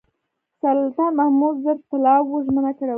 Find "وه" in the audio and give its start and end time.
2.87-2.89